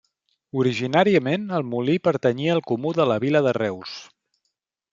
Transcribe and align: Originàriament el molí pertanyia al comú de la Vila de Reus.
Originàriament 0.61 1.43
el 1.59 1.67
molí 1.73 1.99
pertanyia 2.09 2.55
al 2.55 2.63
comú 2.71 2.95
de 3.01 3.07
la 3.11 3.19
Vila 3.25 3.43
de 3.49 3.53
Reus. 3.59 3.95